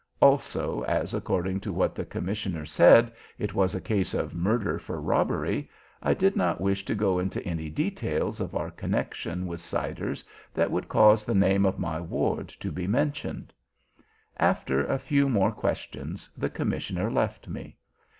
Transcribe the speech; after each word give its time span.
Also, 0.19 0.81
as 0.85 1.13
according 1.13 1.59
to 1.59 1.71
what 1.71 1.93
the 1.93 2.03
commissioner 2.03 2.65
said, 2.65 3.11
it 3.37 3.53
was 3.53 3.75
a 3.75 3.79
case 3.79 4.15
of 4.15 4.33
murder 4.33 4.79
for 4.79 4.99
robbery, 4.99 5.69
I 6.01 6.15
did 6.15 6.35
not 6.35 6.59
wish 6.59 6.83
to 6.85 6.95
go 6.95 7.19
into 7.19 7.39
any 7.45 7.69
details 7.69 8.39
of 8.39 8.55
our 8.55 8.71
connection 8.71 9.45
with 9.45 9.61
Siders 9.61 10.23
that 10.55 10.71
would 10.71 10.89
cause 10.89 11.23
the 11.23 11.35
name 11.35 11.67
of 11.67 11.77
my 11.77 12.01
ward 12.01 12.47
to 12.49 12.71
be 12.71 12.87
mentioned. 12.87 13.53
After 14.37 14.83
a 14.83 14.97
few 14.97 15.29
more 15.29 15.51
questions 15.51 16.31
the 16.35 16.49
commissioner 16.49 17.11
left 17.11 17.47
me. 17.47 17.77